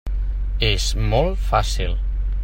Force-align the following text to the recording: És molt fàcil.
És 0.69 0.87
molt 1.11 1.43
fàcil. 1.51 1.95